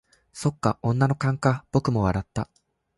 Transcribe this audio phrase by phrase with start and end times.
[0.33, 2.49] 「そっか、女の勘か」僕も笑った。